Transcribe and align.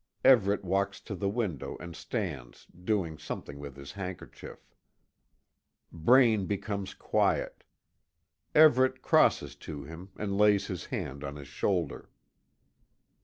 Everet 0.25 0.63
walks 0.65 0.99
to 1.01 1.13
the 1.13 1.29
window 1.29 1.77
and 1.79 1.95
stands, 1.95 2.65
doing 2.65 3.19
something 3.19 3.59
with 3.59 3.75
his 3.75 3.91
handkerchief. 3.91 4.73
Braine 5.91 6.47
becomes 6.47 6.95
quiet. 6.95 7.63
Everet 8.55 9.03
crosses 9.03 9.55
to 9.57 9.83
him, 9.83 10.09
and 10.17 10.35
lays 10.35 10.65
his 10.65 10.85
hand 10.85 11.23
on 11.23 11.35
his 11.35 11.47
shoulder. 11.49 12.09